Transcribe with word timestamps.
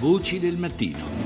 Voci 0.00 0.38
del 0.40 0.56
mattino. 0.56 1.24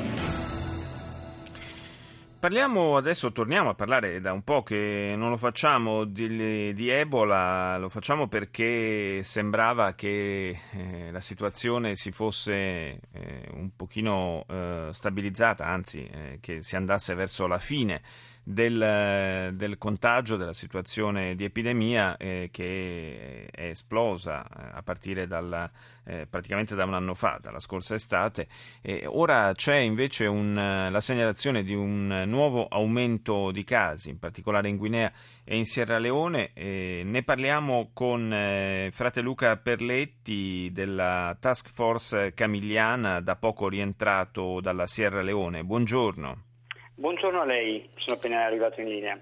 Parliamo 2.38 2.96
adesso, 2.96 3.32
torniamo 3.32 3.70
a 3.70 3.74
parlare 3.74 4.20
da 4.20 4.32
un 4.32 4.42
po' 4.42 4.62
che 4.62 5.14
non 5.16 5.30
lo 5.30 5.36
facciamo 5.36 6.04
di, 6.04 6.72
di 6.72 6.88
Ebola, 6.88 7.76
lo 7.78 7.88
facciamo 7.88 8.28
perché 8.28 9.22
sembrava 9.24 9.94
che 9.94 10.60
eh, 10.70 11.10
la 11.10 11.20
situazione 11.20 11.96
si 11.96 12.12
fosse 12.12 12.52
eh, 12.52 13.48
un 13.54 13.70
pochino 13.74 14.44
eh, 14.46 14.88
stabilizzata, 14.92 15.64
anzi 15.66 16.04
eh, 16.04 16.38
che 16.40 16.62
si 16.62 16.76
andasse 16.76 17.14
verso 17.14 17.48
la 17.48 17.58
fine 17.58 18.02
del, 18.50 19.52
del, 19.54 19.76
contagio, 19.76 20.36
della 20.36 20.54
situazione 20.54 21.34
di 21.34 21.44
epidemia 21.44 22.16
eh, 22.16 22.48
che 22.50 23.46
è 23.50 23.64
esplosa 23.68 24.42
eh, 24.42 24.70
a 24.72 24.82
partire 24.82 25.26
dalla, 25.26 25.70
eh, 26.04 26.26
praticamente 26.26 26.74
da 26.74 26.84
un 26.86 26.94
anno 26.94 27.12
fa, 27.12 27.38
dalla 27.42 27.58
scorsa 27.58 27.94
estate. 27.94 28.48
ora 29.04 29.52
c'è 29.52 29.76
invece 29.76 30.24
un, 30.24 30.54
la 30.54 31.00
segnalazione 31.00 31.62
di 31.62 31.74
un 31.74 32.24
nuovo 32.26 32.66
aumento 32.68 33.50
di 33.50 33.64
casi, 33.64 34.08
in 34.08 34.18
particolare 34.18 34.70
in 34.70 34.78
Guinea 34.78 35.12
e 35.44 35.56
in 35.56 35.66
Sierra 35.66 35.98
Leone. 35.98 36.52
ne 36.54 37.22
parliamo 37.22 37.90
con 37.92 38.32
eh, 38.32 38.88
frate 38.92 39.20
Luca 39.20 39.58
Perletti 39.58 40.70
della 40.72 41.36
Task 41.38 41.68
Force 41.70 42.32
Camigliana, 42.32 43.20
da 43.20 43.36
poco 43.36 43.68
rientrato 43.68 44.60
dalla 44.62 44.86
Sierra 44.86 45.20
Leone. 45.20 45.64
Buongiorno. 45.64 46.47
Buongiorno 46.98 47.42
a 47.42 47.44
lei, 47.44 47.88
sono 47.94 48.16
appena 48.16 48.44
arrivato 48.44 48.80
in 48.80 48.88
linea. 48.88 49.16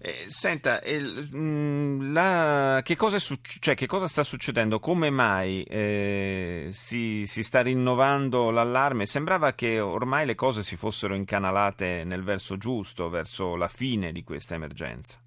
Eh, 0.00 0.12
senta, 0.28 0.80
il, 0.84 1.28
mm, 1.34 2.12
la, 2.12 2.80
che, 2.84 2.94
cosa 2.94 3.18
succe- 3.18 3.58
cioè, 3.58 3.74
che, 3.74 3.86
cosa 3.86 4.06
sta 4.06 4.22
succedendo? 4.22 4.78
Come 4.78 5.10
mai 5.10 5.64
eh, 5.64 6.68
si, 6.70 7.26
si, 7.26 7.42
sta 7.42 7.60
rinnovando 7.60 8.50
l'allarme? 8.50 9.06
Sembrava 9.06 9.52
che 9.52 9.80
ormai 9.80 10.26
le 10.26 10.36
cose 10.36 10.62
si 10.62 10.76
fossero 10.76 11.16
incanalate 11.16 12.04
nel 12.04 12.22
verso 12.22 12.56
giusto, 12.56 13.08
verso 13.08 13.56
la 13.56 13.68
fine 13.68 14.12
di 14.12 14.22
questa 14.22 14.54
emergenza. 14.54 15.20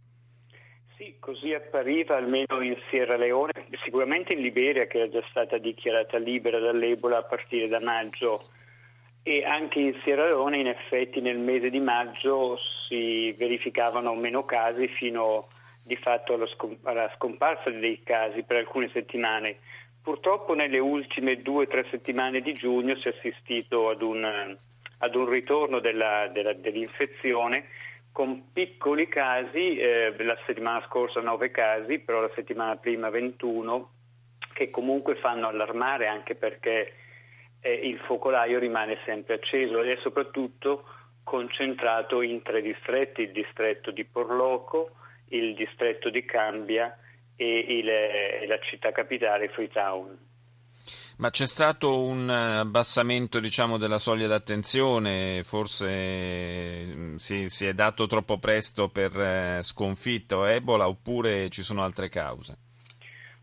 Sì, 0.95 1.17
così 1.19 1.53
appariva 1.53 2.15
almeno 2.15 2.61
in 2.61 2.77
Sierra 2.89 3.17
Leone, 3.17 3.51
sicuramente 3.83 4.31
in 4.31 4.39
Liberia 4.39 4.87
che 4.87 4.99
era 4.99 5.09
già 5.09 5.23
stata 5.29 5.57
dichiarata 5.57 6.17
libera 6.19 6.57
dall'Ebola 6.57 7.17
a 7.17 7.23
partire 7.23 7.67
da 7.67 7.81
maggio 7.81 8.54
e 9.27 9.43
anche 9.43 9.79
in 9.79 9.99
Sierra 10.03 10.25
Leone 10.25 10.59
in 10.59 10.67
effetti 10.67 11.19
nel 11.19 11.39
mese 11.39 11.71
di 11.71 11.79
maggio 11.79 12.59
si 12.87 13.31
verificavano 13.31 14.13
meno 14.13 14.43
casi 14.43 14.87
fino 14.87 15.47
di 15.83 15.95
fatto 15.95 16.35
alla 16.83 17.11
scomparsa 17.15 17.71
dei 17.71 18.03
casi 18.03 18.43
per 18.43 18.57
alcune 18.57 18.87
settimane. 18.93 19.57
Purtroppo 20.03 20.53
nelle 20.53 20.77
ultime 20.77 21.41
due 21.41 21.63
o 21.63 21.67
tre 21.67 21.87
settimane 21.89 22.41
di 22.41 22.53
giugno 22.53 22.95
si 22.97 23.07
è 23.07 23.15
assistito 23.17 23.89
ad 23.89 24.03
un, 24.03 24.55
ad 24.99 25.15
un 25.15 25.27
ritorno 25.27 25.79
della, 25.79 26.27
della, 26.31 26.53
dell'infezione 26.53 27.65
con 28.11 28.51
piccoli 28.53 29.07
casi, 29.07 29.75
eh, 29.77 30.13
la 30.19 30.37
settimana 30.45 30.85
scorsa 30.87 31.19
9 31.19 31.49
casi, 31.49 31.97
però 31.97 32.21
la 32.21 32.31
settimana 32.35 32.75
prima 32.75 33.09
21, 33.09 33.89
che 34.53 34.69
comunque 34.69 35.15
fanno 35.15 35.47
allarmare 35.47 36.05
anche 36.05 36.35
perché 36.35 36.93
eh, 37.65 37.73
il 37.73 37.97
focolaio 38.05 38.59
rimane 38.59 38.99
sempre 39.05 39.33
acceso 39.33 39.81
è 39.81 39.97
soprattutto 40.03 40.85
concentrato 41.23 42.21
in 42.21 42.43
tre 42.43 42.61
distretti, 42.61 43.21
il 43.21 43.31
distretto 43.31 43.89
di 43.89 44.05
Porloco, 44.05 44.91
il 45.29 45.55
distretto 45.55 46.11
di 46.11 46.23
Cambia 46.23 46.95
e 47.35 47.57
il, 47.67 47.89
eh, 47.89 48.45
la 48.47 48.59
città 48.59 48.91
capitale 48.91 49.49
Freetown. 49.49 50.15
Ma 51.17 51.31
c'è 51.31 51.47
stato 51.47 52.03
un 52.03 52.29
abbassamento 52.29 53.39
diciamo, 53.39 53.77
della 53.77 53.97
soglia 53.97 54.27
d'attenzione, 54.27 55.41
forse 55.41 56.85
mm, 56.85 57.15
si, 57.15 57.49
si, 57.49 57.65
è 57.65 57.73
dato 57.73 58.05
troppo 58.05 58.37
presto 58.37 58.89
per 58.89 59.19
eh, 59.19 59.59
sconfitto 59.63 60.45
Ebola 60.45 60.87
oppure 60.87 61.49
ci 61.49 61.63
sono 61.63 61.83
altre 61.83 62.09
cause? 62.09 62.64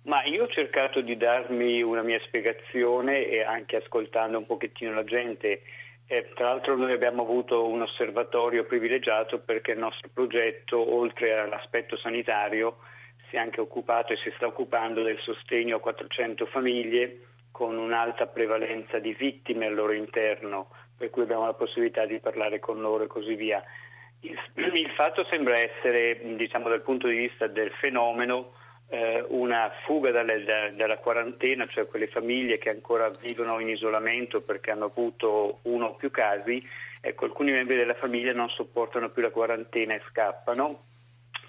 Ma 0.05 0.25
io 0.25 0.45
ho 0.45 0.49
cercato 0.49 1.01
di 1.01 1.17
darmi 1.17 1.81
una 1.81 2.03
mia 2.03 2.19
spiegazione 2.27 3.27
e 3.27 3.43
anche 3.43 3.77
ascoltando 3.77 4.39
un 4.39 4.47
pochettino 4.47 4.93
la 4.93 5.05
gente. 5.05 5.63
Eh, 6.07 6.31
tra 6.35 6.49
l'altro 6.49 6.77
noi 6.77 6.93
abbiamo 6.93 7.23
avuto 7.23 7.67
un 7.69 7.83
osservatorio 7.83 8.65
privilegiato 8.65 9.39
perché 9.39 9.73
il 9.73 9.79
nostro 9.79 10.09
progetto, 10.13 10.95
oltre 10.95 11.39
all'aspetto 11.39 11.97
sanitario, 11.97 12.79
si 13.31 13.37
è 13.37 13.39
anche 13.39 13.61
occupato 13.61 14.13
e 14.13 14.17
si 14.17 14.33
sta 14.35 14.47
occupando 14.47 15.03
del 15.03 15.21
sostegno 15.21 15.77
a 15.77 15.81
400 15.81 16.47
famiglie 16.47 17.21
con 17.53 17.77
un'alta 17.77 18.27
prevalenza 18.27 18.99
di 18.99 19.15
vittime 19.15 19.67
al 19.67 19.75
loro 19.75 19.93
interno, 19.93 20.71
per 20.97 21.11
cui 21.11 21.23
abbiamo 21.23 21.47
la 21.47 21.55
possibilità 21.55 22.07
di 22.07 22.19
parlare 22.19 22.59
con 22.59 22.81
loro 22.81 23.05
e 23.05 23.07
così 23.07 23.37
via. 23.37 23.63
Il, 24.21 24.37
il 24.75 24.91
fatto 24.97 25.25
sembra 25.31 25.59
essere, 25.59 26.21
diciamo 26.35 26.69
dal 26.69 26.83
punto 26.83 27.07
di 27.07 27.17
vista 27.17 27.47
del 27.47 27.71
fenomeno, 27.81 28.55
eh, 28.93 29.25
una 29.29 29.73
fuga 29.87 30.11
dalle, 30.11 30.45
da, 30.45 30.69
dalla 30.71 30.99
quarantena, 30.99 31.67
cioè 31.67 31.87
quelle 31.87 32.09
famiglie 32.09 32.59
che 32.59 32.69
ancora 32.69 33.09
vivono 33.09 33.59
in 33.59 33.71
isolamento 33.71 34.43
perché 34.43 34.71
hanno 34.71 34.85
avuto 34.85 35.61
uno 35.63 35.87
o 35.87 35.95
più 35.95 36.11
casi, 36.11 36.63
ecco, 37.01 37.25
alcuni 37.25 37.53
membri 37.53 37.77
della 37.77 37.95
famiglia 37.95 38.35
non 38.35 38.51
sopportano 38.51 39.09
più 39.09 39.23
la 39.23 39.31
quarantena 39.31 39.95
e 39.95 40.03
scappano. 40.11 40.83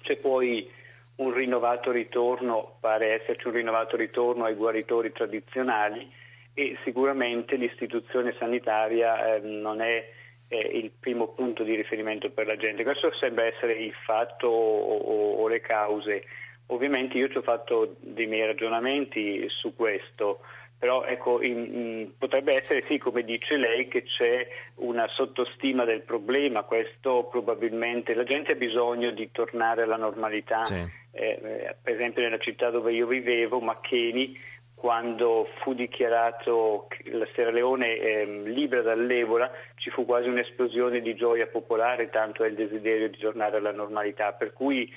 C'è 0.00 0.16
poi 0.16 0.70
un 1.16 1.34
rinnovato 1.34 1.90
ritorno, 1.90 2.78
pare 2.80 3.20
esserci 3.20 3.46
un 3.46 3.52
rinnovato 3.52 3.96
ritorno 3.96 4.46
ai 4.46 4.54
guaritori 4.54 5.12
tradizionali 5.12 6.10
e 6.54 6.78
sicuramente 6.82 7.56
l'istituzione 7.56 8.34
sanitaria 8.38 9.34
eh, 9.34 9.40
non 9.40 9.82
è 9.82 10.12
il 10.48 10.92
primo 10.98 11.28
punto 11.28 11.62
di 11.62 11.74
riferimento 11.74 12.30
per 12.30 12.46
la 12.46 12.56
gente. 12.56 12.84
Questo 12.84 13.12
sembra 13.14 13.44
essere 13.44 13.74
il 13.74 13.92
fatto 13.92 14.46
o, 14.46 14.96
o, 14.96 15.42
o 15.42 15.48
le 15.48 15.60
cause. 15.60 16.24
Ovviamente 16.68 17.18
io 17.18 17.28
ci 17.28 17.36
ho 17.36 17.42
fatto 17.42 17.96
dei 18.00 18.26
miei 18.26 18.46
ragionamenti 18.46 19.46
su 19.48 19.74
questo, 19.74 20.40
però 20.78 21.04
ecco, 21.04 21.42
in, 21.42 22.12
potrebbe 22.18 22.54
essere 22.54 22.84
sì, 22.88 22.98
come 22.98 23.22
dice 23.22 23.56
lei, 23.56 23.88
che 23.88 24.02
c'è 24.02 24.46
una 24.76 25.06
sottostima 25.08 25.84
del 25.84 26.02
problema, 26.02 26.62
questo 26.62 27.28
probabilmente. 27.30 28.14
La 28.14 28.24
gente 28.24 28.52
ha 28.52 28.56
bisogno 28.56 29.10
di 29.10 29.30
tornare 29.30 29.82
alla 29.82 29.96
normalità, 29.96 30.64
sì. 30.64 30.74
eh, 30.74 31.38
eh 31.42 31.76
per 31.80 31.94
esempio 31.94 32.22
nella 32.22 32.38
città 32.38 32.70
dove 32.70 32.92
io 32.92 33.06
vivevo, 33.06 33.60
Maccheni, 33.60 34.38
quando 34.74 35.48
fu 35.62 35.72
dichiarato 35.72 36.88
la 37.04 37.26
Sierra 37.32 37.50
Leone 37.50 37.96
eh, 37.96 38.26
libera 38.44 38.82
dall'Ebola, 38.82 39.50
ci 39.76 39.88
fu 39.88 40.04
quasi 40.04 40.28
un'esplosione 40.28 41.00
di 41.00 41.14
gioia 41.14 41.46
popolare, 41.46 42.10
tanto 42.10 42.44
è 42.44 42.48
il 42.48 42.54
desiderio 42.54 43.08
di 43.08 43.16
tornare 43.16 43.56
alla 43.56 43.72
normalità, 43.72 44.32
per 44.32 44.52
cui 44.52 44.92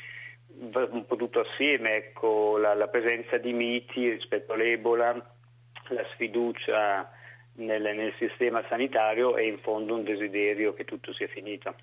un 0.60 1.06
po' 1.06 1.16
tutto 1.16 1.42
assieme, 1.42 1.96
ecco, 1.96 2.58
la, 2.58 2.74
la, 2.74 2.88
presenza 2.88 3.38
di 3.38 3.54
miti 3.54 4.10
rispetto 4.10 4.54
all'Ebola, 4.54 5.14
la 5.90 6.06
sfiducia 6.14 7.12
nel, 7.54 7.82
nel 7.82 8.14
sistema 8.18 8.64
sanitario 8.68 9.38
e 9.38 9.48
in 9.48 9.60
fondo 9.60 9.96
un 9.96 10.04
desiderio 10.04 10.74
che 10.74 10.86
tutto 10.86 11.14
sia 11.14 11.28
finito. 11.28 11.76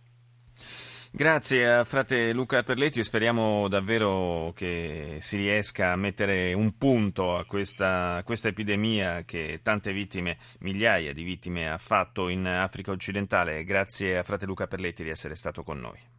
Grazie 1.16 1.72
a 1.72 1.84
frate 1.84 2.32
Luca 2.32 2.64
Perletti, 2.64 3.04
speriamo 3.04 3.68
davvero 3.68 4.52
che 4.52 5.18
si 5.20 5.36
riesca 5.36 5.92
a 5.92 5.96
mettere 5.96 6.52
un 6.54 6.76
punto 6.76 7.36
a 7.36 7.44
questa, 7.44 8.16
a 8.16 8.24
questa, 8.24 8.48
epidemia 8.48 9.22
che 9.22 9.60
tante 9.62 9.92
vittime, 9.92 10.38
migliaia 10.58 11.12
di 11.12 11.22
vittime 11.22 11.70
ha 11.70 11.78
fatto 11.78 12.28
in 12.28 12.48
Africa 12.48 12.90
occidentale. 12.90 13.62
Grazie 13.62 14.18
a 14.18 14.24
frate 14.24 14.44
Luca 14.44 14.66
Perletti 14.66 15.04
di 15.04 15.10
essere 15.10 15.36
stato 15.36 15.62
con 15.62 15.78
noi. 15.78 16.12